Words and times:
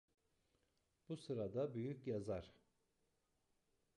Bu 1.09 1.17
sırada 1.17 1.73
büyük 1.73 2.07
yazar: 2.07 2.53